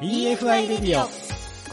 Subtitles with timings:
[0.00, 1.08] EFI レディオ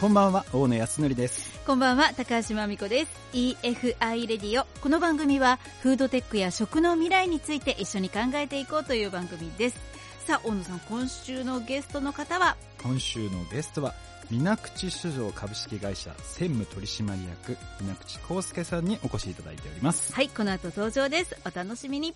[0.00, 1.60] こんばんは大野康則です。
[1.64, 3.10] こんばんは高橋真美子です。
[3.32, 9.76] EFI レディオこの番組はフードテックや食の未来について一緒に考えていこうという番組です。
[10.26, 12.56] さあ大野さん今週のゲストの方は？
[12.82, 13.94] 今週のゲストは
[14.28, 20.12] 水口酒造株式会社専務取締役水口康介さんにお越しいただいております。
[20.12, 21.36] はいこの後登場です。
[21.46, 22.12] お楽しみに。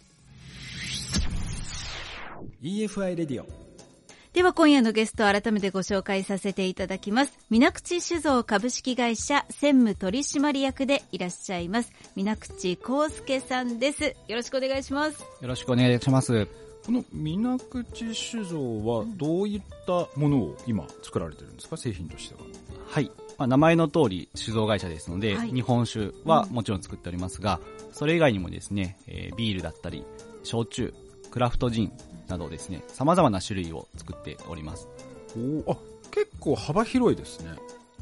[2.63, 3.70] EFI レディオ
[4.41, 7.39] では今夜のゲストを改めてご紹介させていただきます。
[7.51, 11.93] 水口酒造株式会社専務取締役でいらっしゃいます。
[12.17, 14.17] 水口康介さんです。
[14.29, 15.21] よろしくお願いします。
[15.21, 16.47] よろしくお願いします。
[16.87, 21.77] この水口酒造はどういったものを今作られてるんですか？
[21.77, 22.41] 製品としては。
[22.89, 25.51] はい、まあ、名前の通り酒造会社ですので、はい。
[25.51, 27.61] 日本酒はもちろん作っておりますが、
[27.93, 30.03] それ以外にもですね、えービールだったり
[30.45, 30.95] 焼酎
[31.31, 31.93] クラフトジン
[32.31, 34.89] などですね様々な種類を作っております。
[35.37, 35.77] おあ
[36.11, 37.51] 結構幅広いですね。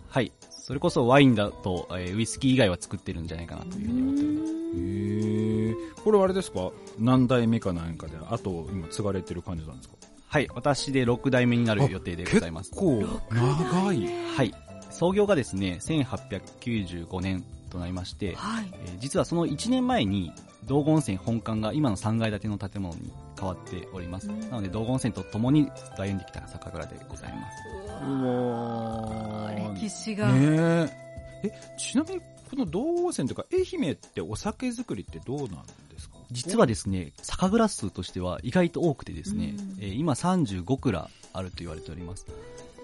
[0.08, 0.32] はい。
[0.50, 4.52] それこそワインだと、えーウイスキー以外は作ってるんじゃないかなというふうに思っております。
[4.52, 6.70] へえこれはあれですか？
[6.98, 9.96] 何代目かなんかであと今継がれてる感じなんですか？
[10.28, 10.48] はい。
[10.54, 12.70] 私で6代目になる予定でございます。
[12.70, 14.06] 結構長い。
[14.36, 14.54] はい。
[14.90, 18.70] 創業がですね1895年となりまして、はい。
[18.72, 20.32] えー実はその1年前に
[20.64, 24.40] 道後温泉本館が今の3階建ての建物に変わっております、うん。
[24.40, 27.58] なので道後温泉とともに歩んできた酒蔵でございます。
[28.04, 31.08] うわー歴史が、ねえ。
[31.44, 35.48] えちなみにこの道後温泉というか愛媛ってお酒作りってどうなん
[35.88, 36.16] ですか？
[36.30, 39.76] 実はですね酒蔵数としては意外と多くてですね、うん。
[39.80, 42.26] えー今35蔵あると言われております。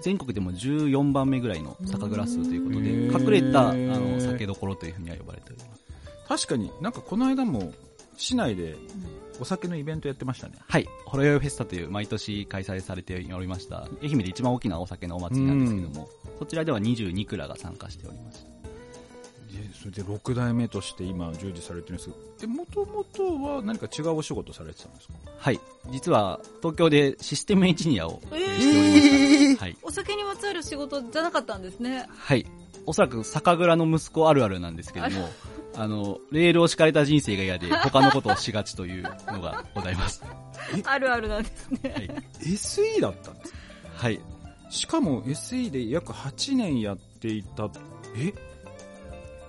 [0.02, 2.90] 全国でも14番目ぐらいの酒蔵数ということで
[3.34, 5.84] 隠れたあの酒どころというふうには呼ばれております。
[6.28, 7.72] 確かになんかこの間も
[8.16, 8.76] 市内で
[9.40, 10.54] お酒のイベントやってましたね。
[10.68, 16.08] はい、ほろ酔いフェスタという毎年開催されておりました愛媛で一番大きなお酒のお祭りなんですけども、
[16.38, 25.14] そちらでは22蔵が参加しておりましたでそれで6代目として今従事されてるんですけどもともとは何か違うお仕事されてたんですか？
[25.36, 25.60] はい。
[25.90, 29.64] 実は、東京でシステムエンジニアをえしておりました。
[29.64, 29.76] はい。
[29.82, 32.06] お酒にまつわる仕事じゃなかったんですね。
[32.08, 32.46] はい。
[32.86, 35.28] おそらく酒蔵の息子あるあるなんですけども、
[35.76, 40.22] あの、レールを敷かれた人生が嫌で、他のことをしがちというのがございます。
[40.86, 42.10] あるあるなんですねはい。
[42.40, 43.58] SE だったんですか？
[43.96, 44.20] はい。
[44.70, 47.68] しかも SE で約8年やっていた
[48.16, 48.32] え？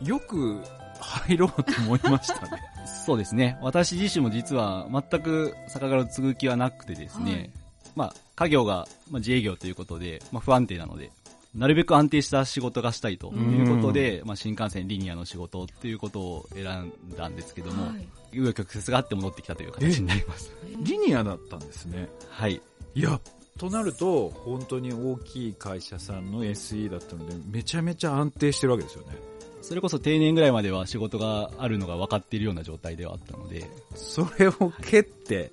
[0.06, 0.62] よく
[1.00, 2.62] 入ろうと思いましたね
[3.06, 3.58] そうですね。
[3.62, 7.50] 私自身も実は全く酒蔵を継ぐ気はなくてですね、はい
[7.96, 11.12] まあ、家業が、まあ、自営業ということで、まあ、不安定なので、
[11.56, 18.08] なるべく安定した仕事がしたいということで、まあ、新幹線リニアの仕事っていうことを選んだんですけども、はい。
[18.34, 20.52] 紆余曲折があって戻ってきたという形になります。
[20.80, 22.10] リニアだったんですね。
[22.30, 22.62] はい。
[22.94, 23.20] いや
[23.58, 29.16] となると本当に大きい会社さんの SE だったのでめちゃめちゃ安定してるわけですよね。
[29.62, 35.52] それこそ定年ぐらいまでは仕事があるのが分かっているような状態ではあったので、それを蹴って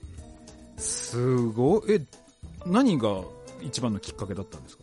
[0.76, 1.92] すごい。
[1.92, 2.00] え
[2.66, 3.22] 何が
[3.62, 4.81] 一番のきっかけだったんですか？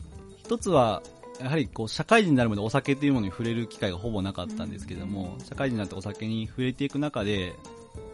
[0.50, 1.04] 一つは、
[1.40, 7.54] やはりこう社会人になるまでお酒というものに触れる機会がほぼなかったんですけども、社会人になってお酒に触れていく中で、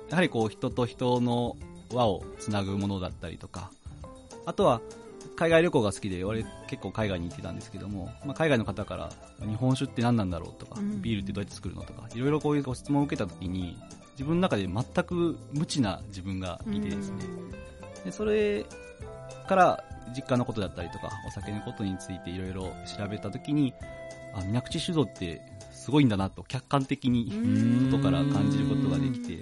[0.10, 1.56] やはりこう人と人の
[1.94, 3.72] 輪をつなぐものだったりとか、
[4.46, 4.82] あとは
[5.38, 9.10] 海外旅行が好きで、俺結構海外に行ってたんですけども、まあ、海外の方から
[9.40, 11.02] 日本酒って何なんだろうとか、うん。
[11.02, 13.78] ビールってどうやって作るのとか、いろいろこういうご質問を受けた時に、
[14.16, 17.24] 自分の中で全く無知な自分がいてですね、
[18.04, 18.66] でそれ
[19.48, 19.84] から
[20.16, 22.64] 実家のことだったりとかお酒のことについていろいろ
[22.98, 23.74] 調べたときに
[24.34, 27.92] あ水口酒造ってすごいんだなと客観的にうん。
[27.92, 29.40] 外から感じることができて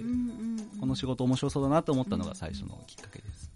[0.80, 3.50] この仕事面白そうだなと思ったのが最初のきっかけです。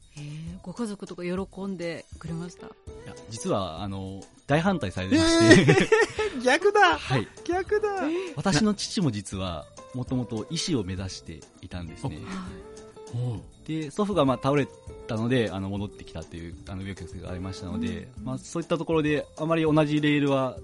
[0.62, 2.66] ご家族とか喜んでくれました？
[2.66, 2.70] い
[3.06, 5.88] や実はあの大反対されてまして、
[6.44, 6.98] 逆だ。
[6.98, 7.88] はい、逆だ。
[8.34, 12.18] 私の父も実はもともと医師を目指していたんですね
[13.66, 14.66] で祖父がまあ倒れ
[15.06, 20.56] たのであの戻ってきたというあの病気がありましたので、まあ、そういったところであまり同じレールは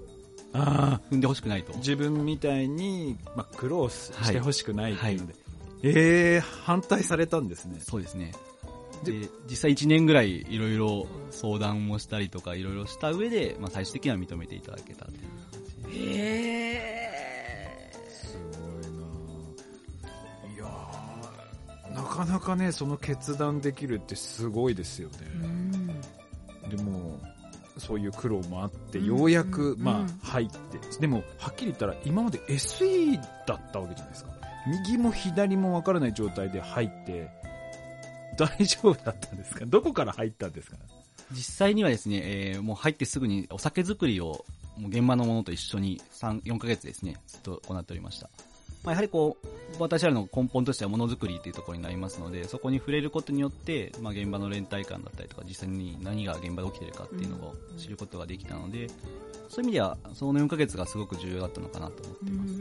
[0.53, 1.75] ああ踏んでほしくないと。
[1.75, 5.35] 自分みたいに、まあ、苦労してほしくないっていうので、
[5.83, 7.81] ええ反対されたんですね。
[7.81, 8.33] そうですね。
[9.05, 15.19] で実際1年ぐらいいろいろ相談もしたりとかいろいろした上で、まあ、最終的には認めていただけたという
[15.83, 16.64] 感じでへす
[22.15, 25.87] かなかねその決断できるってすごいですよね、うん。
[26.77, 27.19] でも
[27.79, 29.07] そういう苦労もあって、うん。
[29.07, 29.83] ようやく、うん。
[29.83, 33.17] まあ、入って、でも、はっきり言ったら、今まで SE
[33.47, 34.31] だったわけじゃないですか。
[34.87, 37.29] 右も左もわからない状態で入って、
[38.39, 39.67] 大丈夫だったんですか？
[39.67, 40.77] どこから入ったんですか？
[41.33, 44.45] 実際にはですね、えー、もう入ってすぐにお酒作りを
[44.79, 48.31] もう現場のものと一緒に3、4ヶ月ですね、ずっと行っておりました。
[48.85, 49.47] まあ、やはりこう、
[49.79, 58.99] 私らの根本としてはものづくりというところになりますので、そこに触れることによって、まあ、現場の連帯感だったりとか、実際に何が現場で起きてるかっていうのを知ることができたので、そうい
[59.59, 62.53] う意味では、その4ヶ月がすごく重要だったのかなと思っています。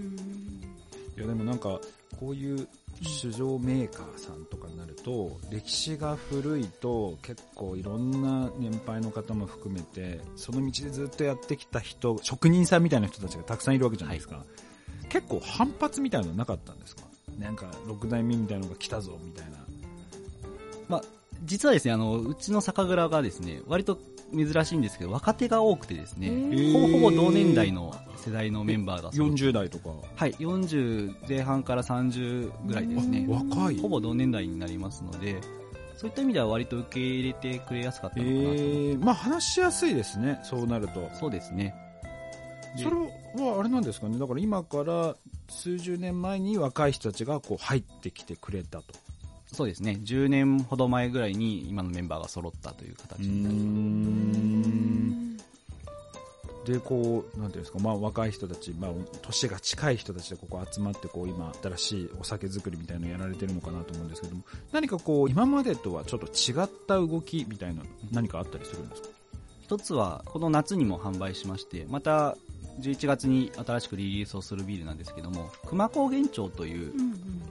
[1.18, 1.80] いや、でもなんか、
[2.20, 2.68] こういう
[3.04, 14.38] 酒造メーカーさんとかになると、歴史が古いと結構いろんな年配の方も含めて、その道でずっとやってきた人、職人さんみたいな人たちがたくさんいるわけじゃないですか。
[14.38, 14.73] はい
[15.13, 17.04] 結構反発みたいなのなかったんですか？
[17.39, 19.57] なんか6代目みたいなのが来たぞみたいな。
[20.89, 21.04] まあ、
[21.44, 23.98] 実はですね、あの、うちの酒蔵がですね、割と
[24.36, 26.30] 珍しいんですけど、若手が多くてですね、
[26.74, 29.12] ほぼほぼ同年代の世代のメンバーが。
[29.12, 33.25] 40代とかはい、40前半から30ぐらいですね。
[33.30, 35.39] 若いほぼ同年代になりますので、
[35.98, 38.39] そういった意味では割と受け入れてくれやすかったのかなと。
[38.45, 41.10] えー、まあ話しやすいですね、そうなると。
[41.13, 41.75] そうですね。
[42.75, 42.96] それ
[43.44, 45.16] はあれなんですかね、だから今から
[45.50, 48.86] 数十年前に若い人たちがこう入ってきてくれたと。
[49.48, 55.38] そうですね、10年ほど前ぐらいに今のメンバーが揃ったという形になりま
[56.66, 56.72] す。
[56.72, 58.92] で、こう、なんていうんですか、まあ若い人たち、まあ
[59.22, 69.10] 年が近い人たちでここ集まって、こう今、新しいお酒作りみたいなのやられてるのかなと思うんですけども、何かこう、今までとはちょっと違った動きみたいな何かあったりするんですか？
[69.62, 72.38] 一つは、この夏にも販売しまして、また
[72.80, 76.94] 11月に新しくリリースをするビールなんですけども熊高原町という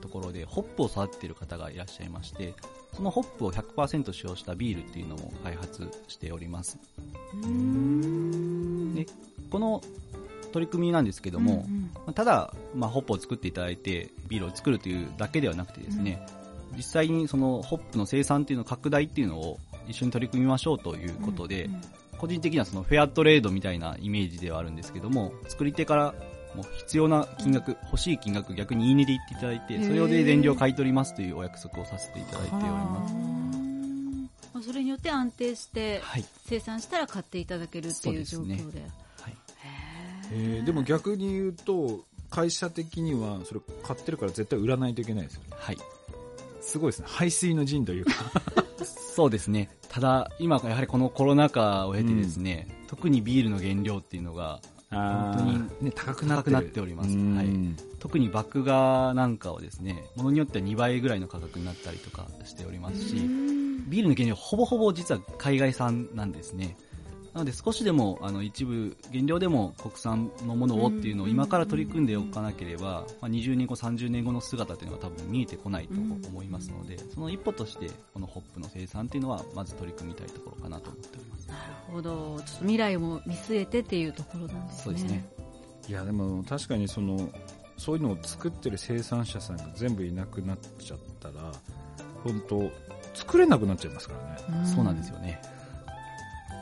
[0.00, 2.54] ところでホップを育てている方がいらっしゃいまして
[2.94, 6.78] そのホップを100%使用したビールっていうのも開発しております。
[8.94, 9.06] で
[9.50, 9.82] この
[10.52, 16.26] 取り組みなんですけども、うんうん、ただ、まあ、ホップを作っていただいてビールを作るというだけではなくてですね、
[16.72, 19.58] うん、実際にそのホップの生産っていうの拡大っていうのを
[19.88, 21.82] 一緒に取り組みましょうということで、うんうん
[22.22, 26.14] 個人的にはそのフェアトレードみたいなイメージではあるんですけども、作り手から
[26.54, 33.08] もう必要な金額、欲しい金額逆に言い値で言っていただいて、それをで全量買い取りますというお約束をさせていただいておりま
[34.60, 34.66] す。
[34.68, 36.00] それによって安定して
[36.46, 38.52] 生産したら買っていただけるっていう状況で。
[38.54, 38.90] はい、ね
[39.20, 39.36] はい、
[40.30, 45.48] えー、でも逆に言うと、会社的にはそれ買ってるから絶対売らないといけないですよね。
[45.58, 45.78] はい。
[46.60, 47.06] すごいですね。
[47.08, 48.12] 排水の陣というか
[49.12, 49.68] そうですね。
[49.90, 54.60] ただ、今やはりこのコロナ禍を経てですね、うん、特にビールの原料っていうのが、
[54.90, 57.16] 本当に、ね、高くなっております。
[57.16, 57.46] はい。
[57.98, 66.76] 特に麦芽なんかはですね、ものによっては2倍ぐらいの価格になったりとかしておりますし、ビールの原料ほぼほぼ実は海外産なんですね。
[67.34, 75.94] なので少しでもあの一部原料でも国産のものをっていうのを今から取り組んでおかなければ、まあ、20年後30年後の姿っていうのは多分見えてこないと
[76.28, 81.48] 思いますので、その一歩としてこのホップの生産っていうのはまず取り組みたいところかなと思っております。
[81.48, 82.12] なるほど。
[82.12, 84.82] ちょっと未来も見据えてっていうところなんですね。
[84.84, 85.24] そうですね。
[85.88, 87.30] いやでも確かにその
[87.76, 91.52] そういうのを作ってる生産者さんが全部いなくなっちゃったら
[92.22, 92.70] 本当
[93.14, 94.14] 作れなくなっちゃいますか
[94.48, 95.42] らね、そうなんですよね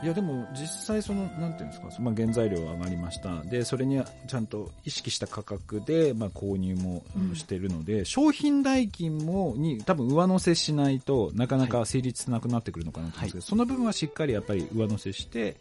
[0.02, 3.43] いやでも実際その、なんていうんですか、まあ、原材料上がりました。
[3.43, 7.02] で、それにちゃんと意識した価格で、まあ、購入も
[7.35, 15.57] しているので、うん、商品代金もに多分上乗せしないとなかなか成立しなくなってくるのかなと思うんですけど、はい、その部分はしっかりやっぱり上乗せして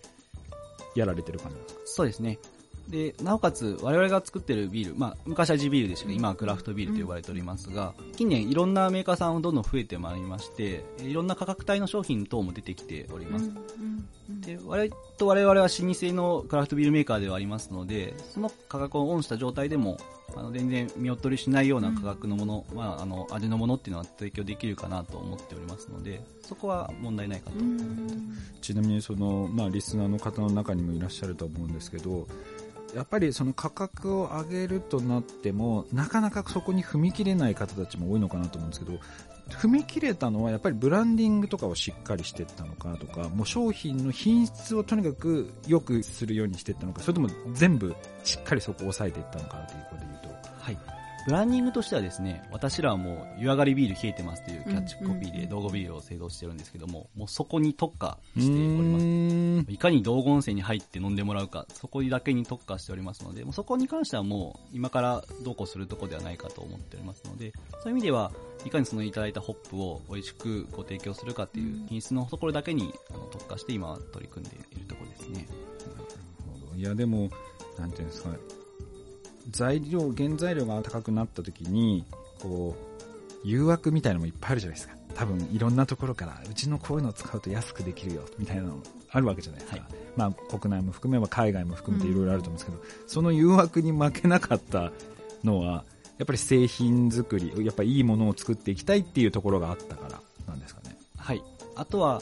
[0.95, 1.79] やられてる感じですか？
[1.85, 2.39] そうですね。
[2.89, 13.51] で、なおかつ、我々が作ってるビール、まあ、昔は地ビールでしたけど、今はクラフトビールと呼ばれておりますが、近年いろんなメーカーさんどんどん増えてまいりまして、いろんな価格帯の商品等も出てきております。
[14.41, 19.97] で、我々と我々は老舗のクラフトビールメーカーではありますので、その価格をオンした状態でも、
[20.35, 27.57] あの、全然見劣りしないような価格のもの、まあ、あの、味のものっていうのは提供できるかなと思っておりますので、そこは問題ないかと
[28.61, 32.27] ちなみにその、まあ、リスナーの方の中にもいらっしゃると思うんですけど、
[32.95, 38.99] やっぱりその価格を上げるとなっても、なかなかそこに踏み切れない方たちも多いのかなと思うんですけど、
[39.49, 50.49] 踏み切れたのはやっぱりブランディングとかをしっかりしていったのかとか、もう商品の品質をとにかく良くするようにしていったのか、それとも全部しっかりそこを抑えていったのかということで言うと。
[50.59, 50.77] はい。
[51.25, 59.05] ブランディングとしてはですね、私らはもう、湯上がりビール冷えてますというキャッチコピーで道後ビールを製造してるんですけども、もうそこに特化しております。
[59.67, 67.51] いかに道後温泉に入って飲んでもらうか、そこだけに特化しておりますので、もうそこに関してはもう、今からどうこうするとこではないかと思っておりますので、
[67.81, 68.31] そういう意味では、
[68.65, 72.93] いかにそのいただいたホップを美味しくご提供するかっていう品質のところだけに
[73.31, 75.47] 特化して今取り組んでいるところですね。
[75.79, 76.77] なるほど。
[76.77, 77.29] いやでも、
[77.77, 78.29] なんていうんですか、
[79.51, 82.05] 材料、原材料が高くなった時に、
[82.41, 82.75] こ
[83.43, 84.95] 誘惑みたいなのもいっぱいあるじゃないですか。
[85.15, 88.77] 多分いろんなところから、うちのこういうのを使うと安くできるよ、みたいなの
[89.11, 89.79] あるわけじゃないですか。
[89.79, 94.91] はいまあ国内も含めば海外も含めていろいろあると思うんですけど、その誘惑に負けなかった
[95.45, 95.85] のは、
[96.17, 100.97] やっぱり製品作り、やっぱりいいものを作っていきたいっていうところがあったからなんですかね。
[101.17, 101.41] はい。
[101.75, 102.21] あとは、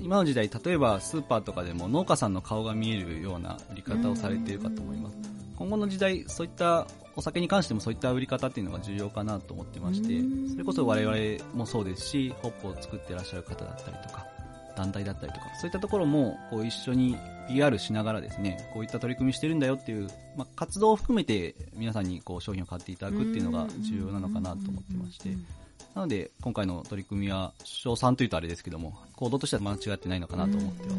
[0.00, 5.16] 今の時代、例えばスーパーとかでも農家さんの顔が見えるような売り方をされているかと思います。
[5.56, 14.26] 今後の時代、そういったお酒に関してもそういった売り方っていうのが重要かなと思ってまして、それこそ我々もそうですし、ホップを作ってらっしゃる方だったりとか、
[14.78, 17.16] 団体だったりとか、そういったところもこう一緒に
[17.48, 25.30] PR しながらですね、こういった取り組みしてるんだよっていう、まあ、活動を含めて皆さんにこう商品を買っていただくっていうのが重要なのかなと思ってまして、
[25.94, 30.94] なので今回の取り組みは、賞賛というとあれですけども、行動としては間違ってないのかなと思っては。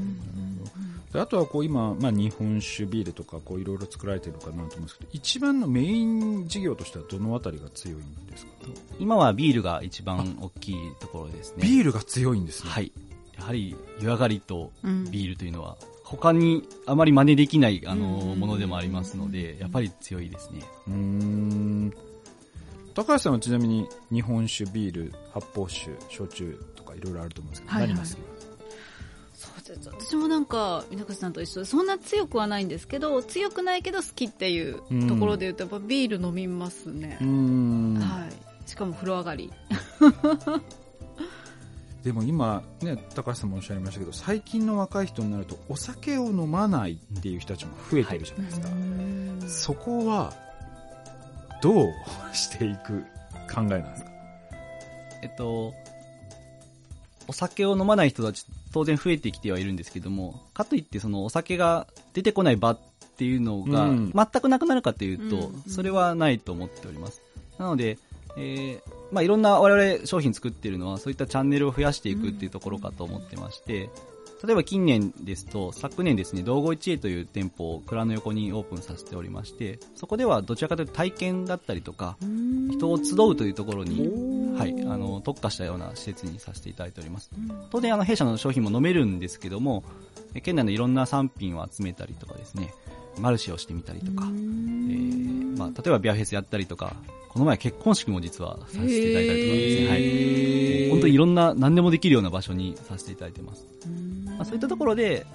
[1.12, 8.52] あとはこう今、まあ、日本酒ビールとかいろいろ作られてるのかなと思うんですけど一番のメイン事業としてはどのあたりが強いんですか？
[9.00, 11.64] 今はビールが一番大きいところですね。
[11.64, 12.92] ビールが強いんですね、はい。
[13.40, 15.10] やはり湯上がりとうん。
[15.10, 18.40] ビールというのは、他にあまり真似できないあのうん。
[18.40, 20.62] ものでもありますので、やっぱり強いですね。
[20.88, 21.94] うーん。
[22.94, 27.94] 高橋さんはちなみに日本酒ビール発泡酒焼酎とかいろいろあると思うんですけど、はいはい。
[27.96, 28.18] 何が好き
[29.34, 29.90] そうです。
[29.90, 37.18] 私もなんか皆口さんと一緒でそんな強くはないんですけど強くないけど好きっていうところで言うとやっぱビール飲みますね。
[37.22, 38.70] はい。
[38.70, 39.52] しかも風呂上がり
[42.04, 48.68] でも今、ね、高橋さんもおっしゃいましたけど最近の若い人になるとお酒を飲まないっていう人たちも増えてるじゃないですか、
[49.48, 50.34] そこは
[51.62, 51.92] どう
[52.32, 53.02] していく
[53.54, 54.12] 考えなんですか？
[55.22, 55.74] えっと、
[57.28, 62.80] お酒を飲まない人たち当然増えてきてはいるんですけども、かといってそのお酒が出てこない場っ
[63.18, 64.14] ていうのがうん。
[64.16, 65.64] 全くなくなるかというと、うん。
[65.68, 67.22] それはないと思っております。
[67.58, 67.98] なので、
[68.38, 73.90] えーまあ、いろんな我々商品作っているのはそういったチャンネルを増やしていくっていうところかと思ってまして、
[74.46, 82.16] 例えば近年ですと、昨年ですね、道後一へという店舗を蔵の横にオープンさせておりまして、そこではどちらかというと体験だったりとか、
[82.72, 87.32] 人を集うというところに、はい、あの、特化したような施設にさせていただいております。
[87.70, 89.84] 当然、あの、弊社の商品も飲めるんですけども、
[90.34, 92.74] え県内のいろんな産品を集めたりとかですね、
[93.18, 96.96] マルシェをしてみたりとか、えーまあ、例えばビアフェスやったりとか、
[97.30, 99.96] この前結婚式も実はさせていただいたりとかですね、は
[100.88, 100.90] い。
[100.90, 103.66] 本当にいろんな何でもできるような場所にさせていただいてます。
[104.38, 105.26] まあ、そういったところで、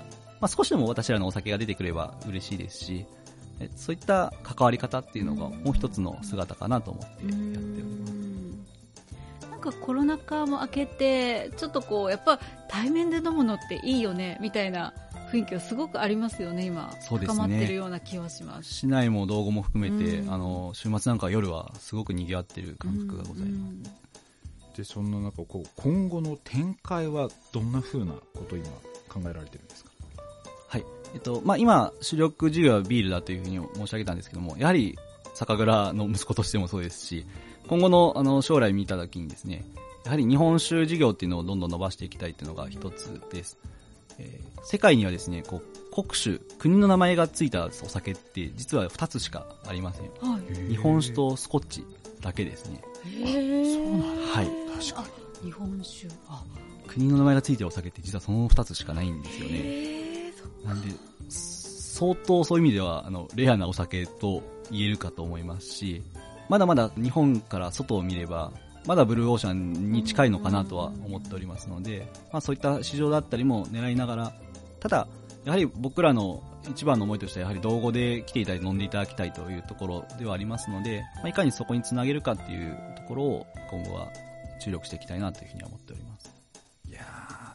[0.41, 3.07] まあ、少しでも私らのお酒が出てくれば嬉しいですし、
[3.61, 8.15] えそういった関わり方っていうのがもう一つの姿かなと思ってやっております。
[9.51, 14.93] なんかコロナ禍も明けてちょっとこうやっぱ対面で飲むのっていいよねみたいな
[15.35, 24.77] 雰囲気がすごくありますよね今そうですね深まってるような気はします市内も道後も含めて、うんあの、週末なんか夜はすごく賑わってる感覚がございます。
[24.77, 28.67] でそんな中こう今後の展開はどんな風なことを今
[29.09, 29.91] 考えられてるんですか？
[30.69, 30.85] はい。
[31.15, 34.99] えっと、まあ、今、主力事業はビールだというふうに申し上げたんですけども、やはり、
[35.35, 37.25] 酒蔵の息子としてもそうですし、
[37.69, 39.65] 今後の、あの、将来見たときにですね、
[40.05, 43.57] やはり日本酒事業っていうのをどんどん伸ばしていきたいっていうのが一つです。
[44.19, 50.07] えー世界にはですね、こう、国酒、国の名前がついたお酒って実は二つしかありません。
[50.07, 51.85] はい日本酒とスコッチ
[52.21, 52.83] だけですね。
[53.05, 53.77] へえ
[54.33, 54.49] はい。
[54.91, 55.09] 確か
[55.43, 56.43] 日本酒あ
[56.89, 59.55] 国の名前がついてるお酒って実はその二つしかないんですよね。
[59.55, 60.33] へ
[60.65, 60.89] なんで、
[61.29, 66.03] 相当そういう意味では、あの、レアなお酒と言えるかと思いますし、
[66.49, 68.53] まだまだ日本から外を見れば、
[68.87, 74.33] まだブルーオーシャンに近いのかなとは思っておりますので、まあそういった市場だったりも狙いながら、
[74.81, 75.09] ただ、
[75.45, 84.09] やはり僕らの一番の思いとしては、やはり道後で来ていただいて飲んでいただきたいというところではありますので、まあいかにそこにつなげるかっていうところを今後は
[84.61, 86.35] 注力していきたいなというふうに思っております。
[86.89, 87.01] いや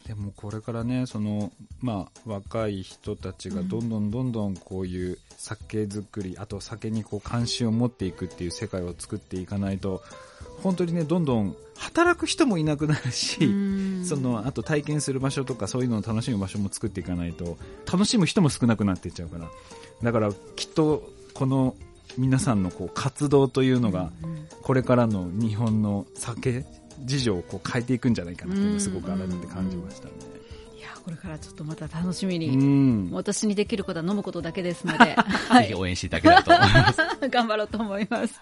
[0.04, 10.02] ーでもこれからねその、まあ、若い人たちがどんどんどんどんこういう酒造り、あと酒にこう関心を持っていくっていう世界を作っていかないと
[10.62, 17.58] 本当にねどんどん働く人もいなくなるし、うんそのあと体験する場所とかそういうのを楽しむ場所も作っていかないと
[17.90, 19.46] 楽しむ人も少なくなっていっちゃうから
[20.02, 21.74] だからきっとこの
[22.16, 24.10] 皆さんのこう活動というのが
[24.62, 26.64] これからの日本の酒
[27.04, 30.12] 事情をこう変えていくんじゃないかなっていうのをすごく改めて感じましたね。
[30.78, 36.98] いやこれからちょっとまた楽しみうに、ん私にできることは飲むことだけですので、は ぜひ応援していただけたらと思います。
[37.28, 38.40] 頑張ろうと思います。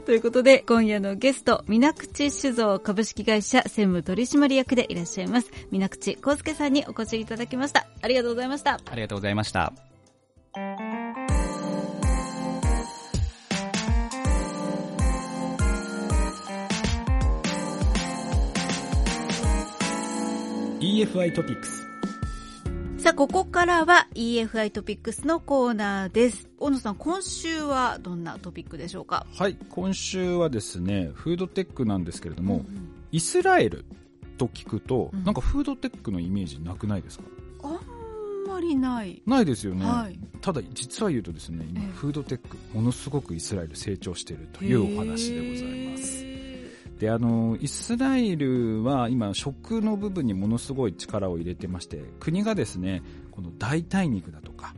[0.04, 7.86] ということで、今夜のゲスト、水口酒造株式会社専務取締役でいらっしゃいます、水口康介さんにお越しいただきました。
[8.02, 8.80] ありがとうございました。
[8.90, 9.72] ありがとうございました。
[20.78, 21.85] EFI トピックス
[23.06, 26.48] さあ、ここからは EFI トピックスのコーナーです。
[26.58, 29.28] 大野さん、今週はどんなトピックでしょうか？
[29.32, 32.64] はい今週はですねフードテックなんですけれども、
[33.12, 33.84] イスラエル
[34.38, 35.22] と聞くと、うん。
[35.22, 37.24] なんかフードテックのイメージなくないですか？
[37.62, 39.22] あんまりない。
[39.24, 40.18] ないですよね、はい。
[40.40, 41.92] ただ実は言うとですね今ええ。
[41.92, 46.15] フードテックものすごくイスラエル成長しているというお話でございます。
[46.15, 46.15] へ
[46.98, 54.74] であのイスラエルは今食の部分にものすごい力を入れてまして国がですねこの代替肉だとか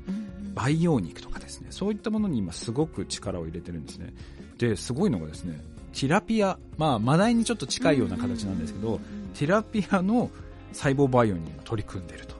[0.54, 4.12] 培養肉とかですねそういったものに今すごく力を入れてるんですね。
[4.58, 5.60] ですごいのがですね
[5.92, 9.00] ティラピアまあマダイにちょっと近いような形なんですけど、
[9.34, 10.30] ティラピアの
[10.72, 12.34] 細胞培養に今取り組んでると。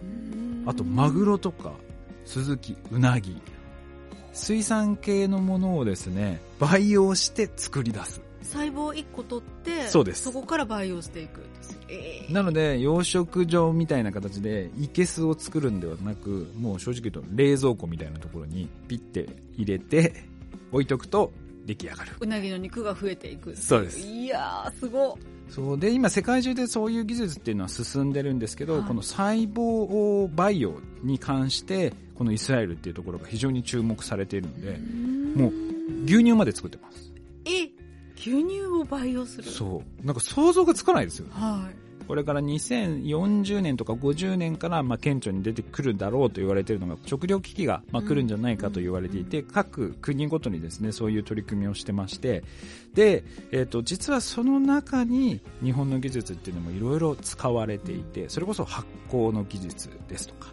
[0.67, 1.73] あとマグロとか
[2.25, 3.41] スズキウナギ
[4.35, 10.23] 水産系のものをですね培養して作り出す細胞1個取ってそうです。
[10.23, 11.43] そこから培養していく
[11.89, 12.33] えー。
[12.33, 20.25] なので養殖場みたいな形でいけすを作るんではなくもう正直言うと冷蔵庫みたいなところにピッて入れて
[20.73, 21.33] 置いとくと
[21.67, 22.13] 出来上がる。
[22.21, 24.01] うなぎの肉が増えていくそうです。
[24.01, 25.15] いやーすごっ。
[25.51, 25.79] そう。
[25.79, 28.83] で今世界中でそういう技術っていうのは進んでるんですけど、はい。
[28.85, 34.79] この細胞培養に関してこのイスラエルっていうところが非常に注目されているので
[35.41, 35.53] もう
[36.05, 37.13] 牛乳まで作ってます。
[37.17, 37.18] え
[38.19, 39.45] 牛乳を培養する。
[39.45, 40.07] そう。
[40.07, 41.89] なんか想像がつかないですよはい。
[42.09, 52.45] これから2040年とか50年からまあ顕著に出てくるだろうと言われているのが食料危機がまあ来るんじゃないかと言われていて、各国ごとにですねそういう取り組みをしてまして。
[52.95, 60.49] で、えー、と実はその中に日本の技術っていうのもいろいろ使われていてそれこそ発酵の技術ですとか。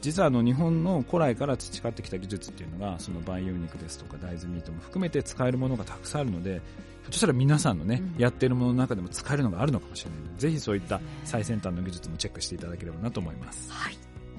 [0.00, 6.62] 実はあの日本の古来から培ってきた技術っていうのがその培養肉ですとか大豆ミートも含めて使えるものがたくさんあるので
[7.10, 8.20] としたら皆さんのね、うん。
[8.20, 13.70] やっているものの中でも使えるのがあるのかもしれないのでぜひそういった最先端の技術もチェックしていただければなと思います。
[13.72, 13.96] はい。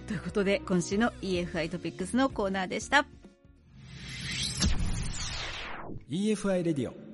[0.07, 3.05] ということで今週の EFI トピックスのコーナーでした。
[6.09, 7.09] EFI レディオ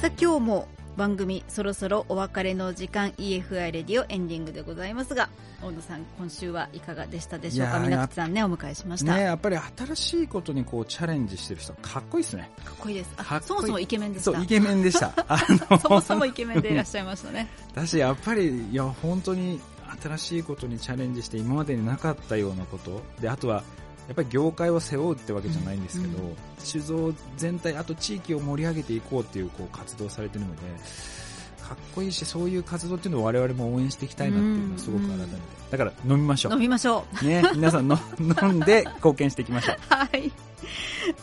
[0.00, 0.68] さあ今日も
[1.00, 5.30] 番組そろそろお別れの時間 EFI レディオエンディングでございますが
[5.62, 7.78] 大野さん今週はいかがでしたでしょうか？
[7.78, 12.50] 皆口さんねお迎えしました、ねやっぱり新しいことにこうチャレンジしてる人かっこいいですね。
[12.62, 13.14] かっこいいです。
[13.16, 14.32] あそもそもイケメンでした。
[14.32, 15.14] そうイケメンでした。
[15.80, 17.48] そもそもイケメンでいらっしゃいましたね。
[17.72, 19.58] 私やっぱりいや本当に
[20.02, 23.00] 新しいことにチャレンジして今までになかったようなこと。
[23.22, 23.64] であとは
[24.10, 30.60] やっぱり業界を背負うってわけじゃないんですけど、うん酒造全体あと地域を盛り上げていこうっていうこう活動をされてるので
[31.70, 40.32] かっこいいしそういう活動っていうのを我々も応援していきたいなっていうのはすごく改めて、うんだから飲みましょ飲みましょううね皆さんの飲んで貢献していきましょう はい。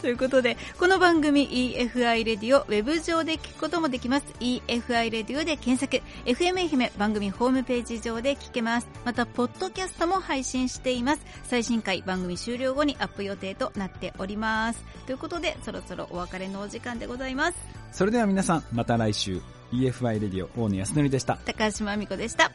[0.01, 4.25] ということで、この番組 EFI レディオウェブ上で聞くこともできます。
[4.39, 6.01] EFI レディオで検索。
[6.25, 8.87] FM 愛媛番組ホームページ上で聞けます。
[9.05, 11.21] また、ポッドキャストも配信しています。
[11.43, 14.83] 最新回番組終了後にアップ予定となっております。
[15.05, 17.57] ということで、そろそろお別れのお時間でございます。
[17.91, 22.51] それでは皆さんまた来週 EFI レディオ大野康則でした高橋真美子でした。